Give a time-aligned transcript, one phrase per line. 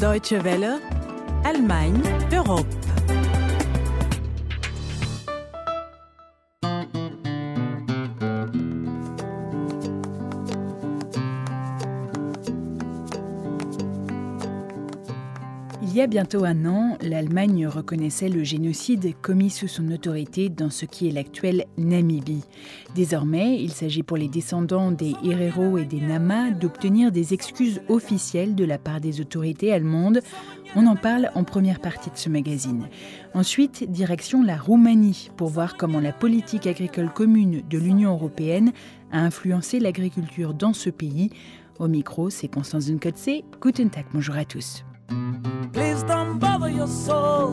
[0.00, 0.80] Deutsche Welle,
[1.44, 2.66] Allemagne, Europe.
[16.02, 20.84] Y a bientôt un an, l'Allemagne reconnaissait le génocide commis sous son autorité dans ce
[20.84, 22.42] qui est l'actuelle Namibie.
[22.96, 28.56] Désormais, il s'agit pour les descendants des Herero et des Nama d'obtenir des excuses officielles
[28.56, 30.22] de la part des autorités allemandes.
[30.74, 32.88] On en parle en première partie de ce magazine.
[33.32, 38.72] Ensuite, direction la Roumanie pour voir comment la politique agricole commune de l'Union européenne
[39.12, 41.30] a influencé l'agriculture dans ce pays.
[41.78, 43.44] Au micro, c'est Constance Zunkotze.
[43.60, 44.82] Guten Tag, bonjour à tous.
[45.72, 47.52] Please don't bother your soul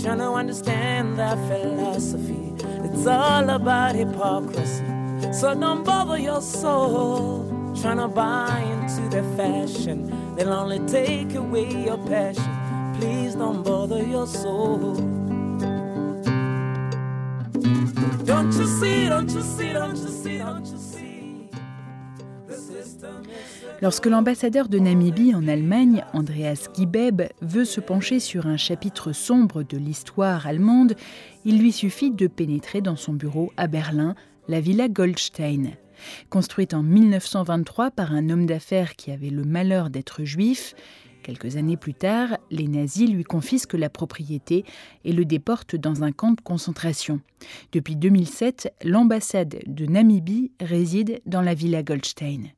[0.00, 2.54] trying to understand their philosophy.
[2.84, 4.84] It's all about hypocrisy.
[5.32, 10.34] So don't bother your soul trying to buy into their fashion.
[10.34, 12.96] They'll only take away your passion.
[12.98, 14.94] Please don't bother your soul.
[18.24, 20.99] Don't you see, don't you see, don't you see, don't you see?
[23.82, 29.62] Lorsque l'ambassadeur de Namibie en Allemagne, Andreas Gibeb, veut se pencher sur un chapitre sombre
[29.62, 30.94] de l'histoire allemande,
[31.44, 34.14] il lui suffit de pénétrer dans son bureau à Berlin,
[34.48, 35.70] la Villa Goldstein.
[36.28, 40.74] Construite en 1923 par un homme d'affaires qui avait le malheur d'être juif,
[41.22, 44.64] quelques années plus tard, les nazis lui confisquent la propriété
[45.04, 47.20] et le déportent dans un camp de concentration.
[47.72, 52.50] Depuis 2007, l'ambassade de Namibie réside dans la Villa Goldstein.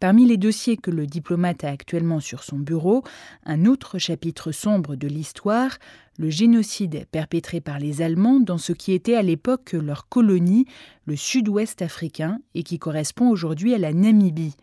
[0.00, 3.02] Parmi les dossiers que le diplomate a actuellement sur son bureau,
[3.44, 5.78] un autre chapitre sombre de l'histoire,
[6.18, 10.66] le génocide perpétré par les Allemands dans ce qui était à l'époque leur colonie,
[11.06, 14.56] le sud-ouest africain, et qui correspond aujourd'hui à la Namibie.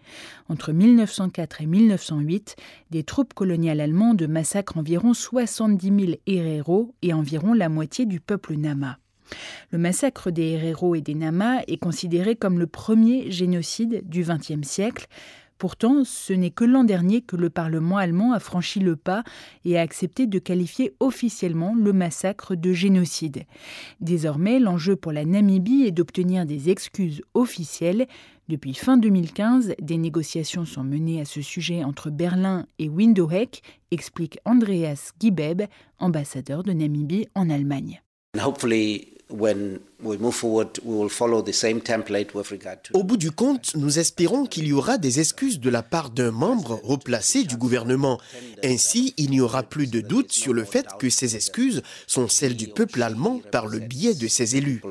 [0.50, 2.56] Entre 1904 et 1908,
[2.92, 8.56] des troupes coloniales allemandes massacrent environ 70 000 héros et environ la moitié du peuple
[8.56, 9.00] nama.
[9.72, 14.68] Le massacre des Herero et des Nama est considéré comme le premier génocide du XXe
[14.68, 15.08] siècle.
[15.58, 19.24] Pourtant, ce n'est que l'an dernier que le Parlement allemand a franchi le pas
[19.64, 23.46] et a accepté de qualifier officiellement le massacre de génocide.
[24.02, 28.08] Désormais, l'enjeu pour la Namibie est d'obtenir des excuses officielles.
[28.50, 34.38] Depuis fin 2015, des négociations sont menées à ce sujet entre Berlin et Windhoek, explique
[34.44, 35.64] Andreas Gibeb,
[36.00, 38.02] ambassadeur de Namibie en Allemagne.
[42.94, 46.32] Au bout du compte, nous espérons qu'il y aura des excuses de la part d'un
[46.32, 48.20] membre replacé du gouvernement.
[48.64, 52.56] Ainsi, il n'y aura plus de doute sur le fait que ces excuses sont celles
[52.56, 54.82] du peuple allemand par le biais de ses élus.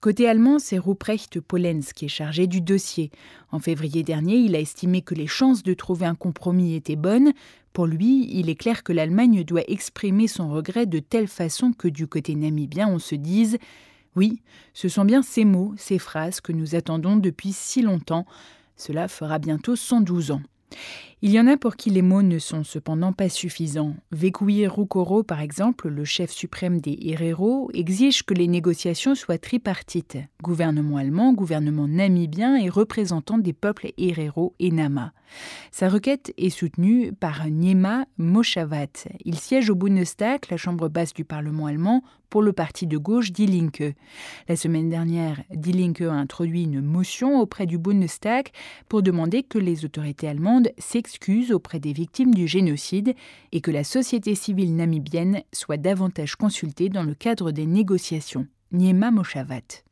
[0.00, 3.10] Côté allemand, c'est Ruprecht Polenz qui est chargé du dossier.
[3.52, 7.34] En février dernier, il a estimé que les chances de trouver un compromis étaient bonnes.
[7.74, 11.86] Pour lui, il est clair que l'Allemagne doit exprimer son regret de telle façon que
[11.86, 13.58] du côté namibien, on se dise
[14.16, 14.40] Oui,
[14.72, 18.24] ce sont bien ces mots, ces phrases que nous attendons depuis si longtemps.
[18.76, 20.40] Cela fera bientôt 112 ans.
[21.22, 23.94] Il y en a pour qui les mots ne sont cependant pas suffisants.
[24.10, 30.16] Vekouye Rukoro, par exemple, le chef suprême des Herero, exige que les négociations soient tripartites
[30.42, 35.12] gouvernement allemand, gouvernement namibien et représentants des peuples Herero et Nama.
[35.70, 39.06] Sa requête est soutenue par Niema Moshavat.
[39.24, 43.32] Il siège au Bundestag, la chambre basse du Parlement allemand, pour le parti de gauche
[43.32, 43.94] Die Linke.
[44.48, 48.48] La semaine dernière, Die Linke a introduit une motion auprès du Bundestag
[48.88, 50.68] pour demander que les autorités allemandes
[51.52, 53.14] auprès des victimes du génocide
[53.52, 58.46] et que la société civile namibienne soit davantage consultée dans le cadre des négociations.
[58.72, 59.82] Niema Moshavat.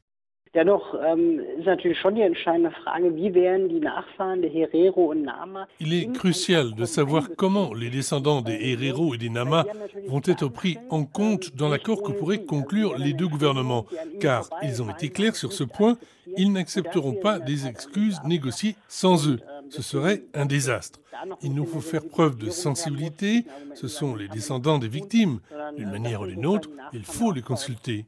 [5.80, 9.66] Il est crucial de savoir comment les descendants des Herero et des Nama
[10.06, 13.84] vont être pris en compte dans l'accord que pourraient conclure les deux gouvernements,
[14.20, 15.98] car ils ont été clairs sur ce point,
[16.36, 19.40] ils n'accepteront pas des excuses négociées sans eux.
[19.70, 21.00] Ce serait un désastre.
[21.42, 23.44] Il nous faut faire preuve de sensibilité.
[23.74, 25.40] Ce sont les descendants des victimes.
[25.76, 28.06] D'une manière ou d'une autre, il faut les consulter.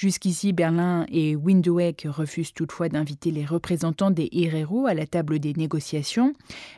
[0.00, 5.52] Jusqu'ici, Berlin et Windhoek refusent toutefois d'inviter les représentants des Herero à la table des
[5.52, 6.32] négociations.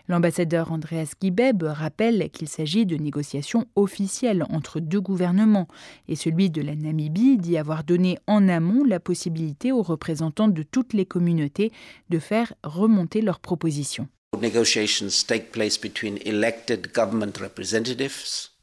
[0.09, 5.69] L'ambassadeur Andreas Gibeb rappelle qu'il s'agit de négociations officielles entre deux gouvernements
[6.09, 10.65] et celui de la Namibie dit avoir donné en amont la possibilité aux représentants de
[10.65, 11.71] toutes les communautés
[12.11, 14.09] de faire remonter leurs propositions.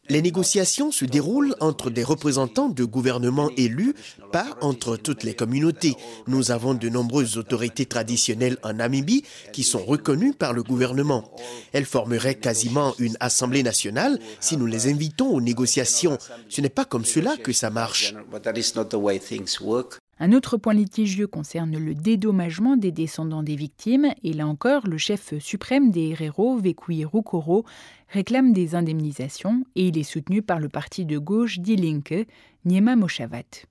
[0.09, 3.93] Les négociations se déroulent entre des représentants de gouvernements élus,
[4.31, 5.95] pas entre toutes les communautés.
[6.25, 9.23] Nous avons de nombreuses autorités traditionnelles en Namibie
[9.53, 11.31] qui sont reconnues par le gouvernement.
[11.73, 16.17] Elles formeraient quasiment une assemblée nationale si nous les invitons aux négociations.
[16.49, 18.15] Ce n'est pas comme cela que ça marche.
[20.21, 24.97] Un autre point litigieux concerne le dédommagement des descendants des victimes, et là encore, le
[24.97, 27.63] chef suprême des Herero, Vekui Rukoro,
[28.09, 32.27] réclame des indemnisations, et il est soutenu par le parti de gauche Die Linke,
[32.65, 33.63] Niema Moshavat.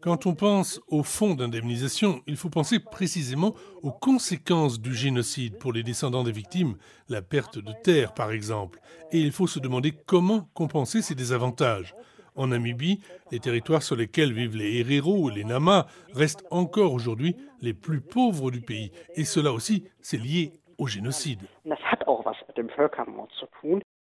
[0.00, 5.72] Quand on pense au fonds d'indemnisation, il faut penser précisément aux conséquences du génocide pour
[5.72, 6.76] les descendants des victimes,
[7.08, 8.78] la perte de terre par exemple,
[9.10, 11.96] et il faut se demander comment compenser ces désavantages.
[12.36, 13.00] En Namibie,
[13.30, 18.00] les territoires sur lesquels vivent les Herero ou les Nama restent encore aujourd'hui les plus
[18.00, 18.90] pauvres du pays.
[19.14, 21.40] Et cela aussi, c'est lié au génocide.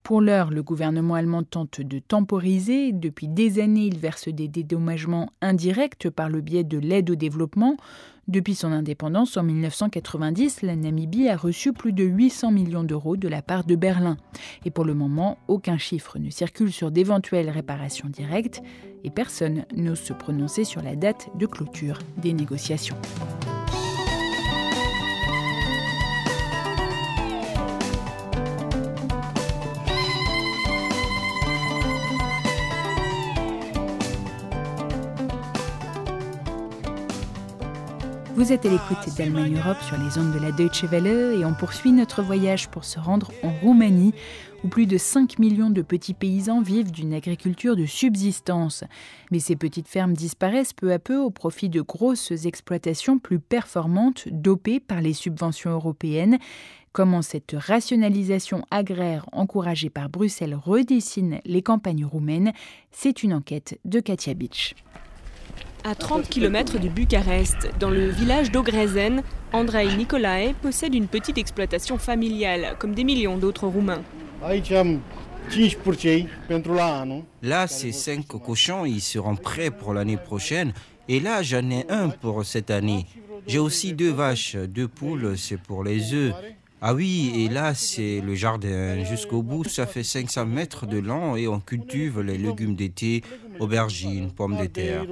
[0.04, 2.94] Pour l'heure, le gouvernement allemand tente de temporiser.
[2.94, 7.78] Depuis des années, il verse des dédommagements indirects par le biais de l'aide au développement.
[8.30, 13.28] Depuis son indépendance en 1990, la Namibie a reçu plus de 800 millions d'euros de
[13.28, 14.18] la part de Berlin.
[14.66, 18.62] Et pour le moment, aucun chiffre ne circule sur d'éventuelles réparations directes
[19.04, 22.98] et personne n'ose se prononcer sur la date de clôture des négociations.
[38.40, 41.08] Vous êtes à l'écoute d'Allemagne Europe sur les ondes de la Deutsche Welle
[41.38, 44.14] et on poursuit notre voyage pour se rendre en Roumanie
[44.64, 48.86] où plus de 5 millions de petits paysans vivent d'une agriculture de subsistance.
[49.30, 54.30] Mais ces petites fermes disparaissent peu à peu au profit de grosses exploitations plus performantes
[54.32, 56.38] dopées par les subventions européennes.
[56.94, 62.54] Comment cette rationalisation agraire encouragée par Bruxelles redessine les campagnes roumaines,
[62.92, 64.76] c'est une enquête de Katia Beach.
[65.84, 69.24] À 30 km de Bucarest, dans le village d'Ogrezen,
[69.54, 74.02] Andrei Nicolae possède une petite exploitation familiale, comme des millions d'autres Roumains.
[77.42, 80.74] Là, ces cinq cochons, ils seront prêts pour l'année prochaine.
[81.08, 83.06] Et là, j'en ai un pour cette année.
[83.48, 86.34] J'ai aussi deux vaches, deux poules, c'est pour les œufs.
[86.82, 89.04] Ah oui, et là, c'est le jardin.
[89.04, 93.22] Jusqu'au bout, ça fait 500 mètres de long et on cultive les légumes d'été,
[93.60, 95.06] aubergines, pommes de terre.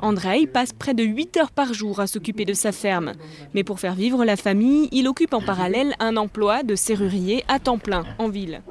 [0.00, 3.14] Andrei passe près de 8 heures par jour à s'occuper de sa ferme.
[3.54, 7.58] Mais pour faire vivre la famille, il occupe en parallèle un emploi de serrurier à
[7.58, 8.62] temps plein en ville.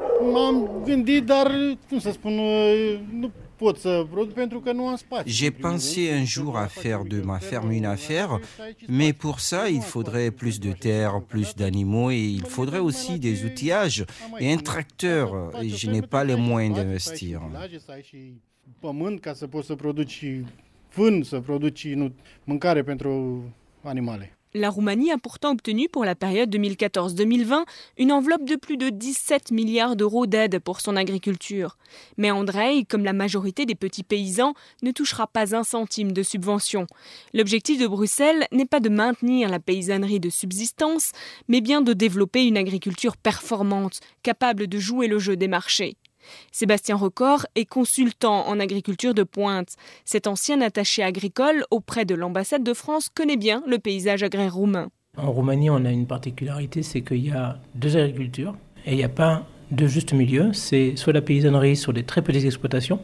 [5.25, 8.39] J'ai pensé un jour à faire de ma ferme une affaire,
[8.87, 13.45] mais pour ça, il faudrait plus de terre, plus d'animaux et il faudrait aussi des
[13.45, 14.05] outillages
[14.39, 15.51] et un tracteur.
[15.61, 17.41] Et je n'ai pas les moyens d'investir.
[24.57, 27.63] La Roumanie a pourtant obtenu pour la période 2014-2020
[27.97, 31.77] une enveloppe de plus de 17 milliards d'euros d'aide pour son agriculture.
[32.17, 36.87] Mais Andrei, comme la majorité des petits paysans, ne touchera pas un centime de subvention.
[37.35, 41.11] L'objectif de Bruxelles n'est pas de maintenir la paysannerie de subsistance,
[41.47, 45.97] mais bien de développer une agriculture performante, capable de jouer le jeu des marchés.
[46.51, 49.75] Sébastien Record est consultant en agriculture de pointe.
[50.05, 54.89] Cet ancien attaché agricole auprès de l'ambassade de France connaît bien le paysage agraire roumain.
[55.17, 58.55] En Roumanie, on a une particularité, c'est qu'il y a deux agricultures
[58.85, 60.53] et il n'y a pas de juste milieu.
[60.53, 62.99] C'est soit la paysannerie sur des très petites exploitations,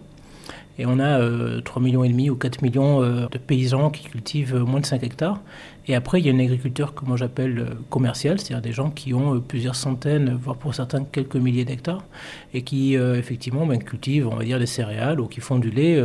[0.79, 4.85] et on a 3,5 millions ou 4 millions euh, de paysans qui cultivent moins de
[4.85, 5.39] 5 hectares.
[5.87, 9.13] Et après, il y a une agriculture que j'appelle euh, commerciale, c'est-à-dire des gens qui
[9.13, 12.03] ont euh, plusieurs centaines, voire pour certains quelques milliers d'hectares,
[12.53, 16.01] et qui effectivement ben, cultivent, on va dire, des céréales ou qui font du lait.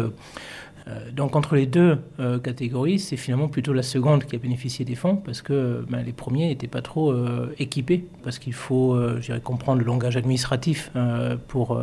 [1.13, 1.99] Donc entre les deux
[2.43, 6.13] catégories, c'est finalement plutôt la seconde qui a bénéficié des fonds, parce que ben, les
[6.13, 7.15] premiers n'étaient pas trop
[7.59, 8.99] équipés, parce qu'il faut
[9.45, 10.91] comprendre le langage administratif
[11.49, 11.81] pour,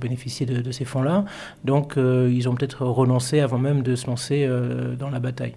[0.00, 1.24] bénéficier de, de ces fonds-là.
[1.64, 4.48] Donc ils ont peut-être renoncé avant même de se lancer
[4.98, 5.54] dans la bataille.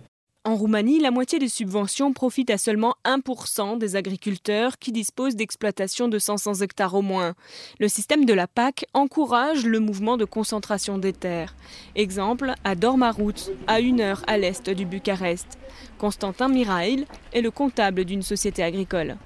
[0.48, 6.08] En Roumanie, la moitié des subventions profite à seulement 1% des agriculteurs qui disposent d'exploitations
[6.08, 7.34] de 500 hectares au moins.
[7.82, 11.54] Le système de la PAC encourage le mouvement de concentration des terres.
[11.98, 15.60] Exemple à Dormarout, à une heure à l'est du Bucarest.
[15.98, 19.18] Constantin Mirail est le comptable d'une société agricole.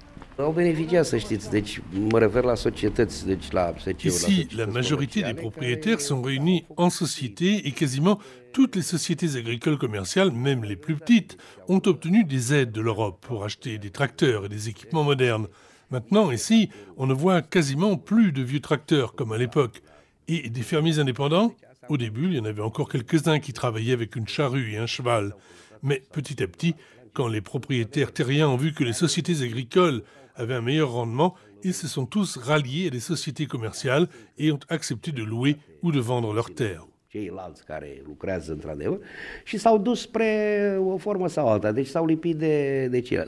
[4.04, 8.18] Ici, la majorité des propriétaires sont réunis en société et quasiment
[8.52, 11.36] toutes les sociétés agricoles commerciales, même les plus petites,
[11.68, 15.48] ont obtenu des aides de l'Europe pour acheter des tracteurs et des équipements modernes.
[15.90, 19.82] Maintenant, ici, on ne voit quasiment plus de vieux tracteurs comme à l'époque.
[20.28, 21.54] Et des fermiers indépendants?
[21.88, 24.86] Au début, il y en avait encore quelques-uns qui travaillaient avec une charrue et un
[24.86, 25.34] cheval.
[25.82, 26.74] Mais petit à petit,
[27.12, 30.02] quand les propriétaires terriens ont vu que les sociétés agricoles
[30.34, 34.60] avaient un meilleur rendement, ils se sont tous ralliés à des sociétés commerciales et ont
[34.68, 36.86] accepté de louer ou de vendre leurs terres.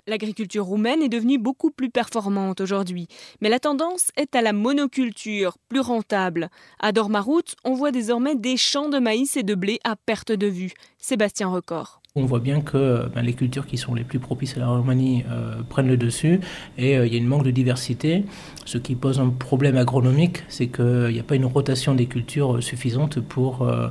[0.06, 3.08] L'agriculture roumaine est devenue beaucoup plus performante aujourd'hui,
[3.42, 6.48] mais la tendance est à la monoculture, plus rentable.
[6.80, 10.46] À Dormarout, on voit désormais des champs de maïs et de blé à perte de
[10.46, 10.72] vue.
[10.96, 12.00] Sébastien Record.
[12.16, 15.24] On voit bien que ben, les cultures qui sont les plus propices à la Roumanie
[15.28, 16.38] euh, prennent le dessus
[16.78, 18.22] et euh, il y a une manque de diversité.
[18.64, 22.62] Ce qui pose un problème agronomique, c'est qu'il n'y a pas une rotation des cultures
[22.62, 23.88] suffisante pour, euh,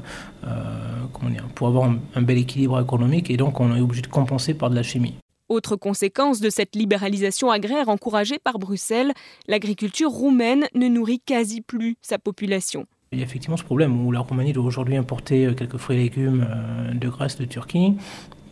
[1.59, 4.83] avoir un bel équilibre agronomique et donc on est obligé de compenser par de la
[4.83, 5.15] chimie.
[5.49, 9.11] Autre conséquence de cette libéralisation agraire encouragée par Bruxelles,
[9.49, 12.85] l'agriculture roumaine ne nourrit quasi plus sa population.
[13.13, 15.97] Il y a effectivement ce problème où la Roumanie doit aujourd'hui importer euh, quelques fruits
[15.97, 17.95] et légumes euh, de Grèce, de Turquie.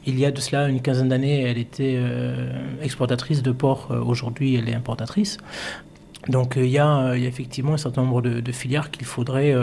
[0.05, 2.51] Il y a de cela une quinzaine d'années, elle était euh,
[2.81, 3.91] exportatrice de porc.
[3.91, 5.37] Aujourd'hui, elle est importatrice.
[6.27, 9.55] Donc il y, a, effectivement un certain nombre de, filières qu'il faudrait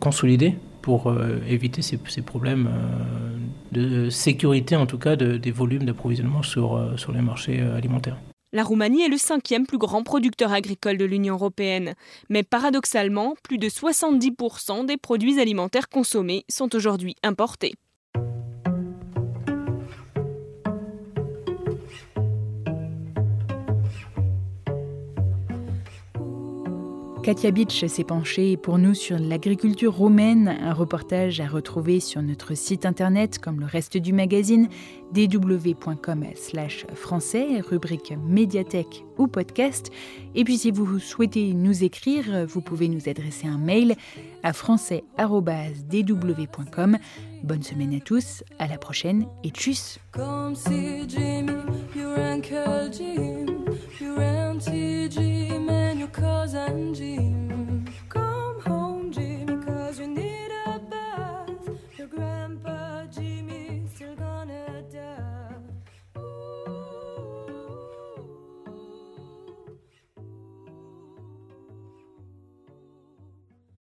[0.00, 1.14] consolider pour
[1.48, 2.68] éviter ces, problèmes
[3.72, 8.18] de sécurité, en tout cas, des volumes d'approvisionnement sur, sur les marchés alimentaires.
[8.54, 11.94] La Roumanie est le cinquième plus grand producteur agricole de l'Union européenne.
[12.28, 17.74] Mais paradoxalement, plus de 70% des produits alimentaires consommés sont aujourd'hui importés.
[27.24, 32.54] Katia Bitch s'est penchée pour nous sur l'agriculture roumaine, un reportage à retrouver sur notre
[32.54, 34.68] site internet comme le reste du magazine
[35.14, 36.26] dw.com
[36.94, 39.90] français, rubrique médiathèque ou podcast.
[40.34, 43.96] Et puis si vous souhaitez nous écrire, vous pouvez nous adresser un mail
[44.42, 46.98] à français.dw.com.
[47.42, 49.98] Bonne semaine à tous, à la prochaine et tchuss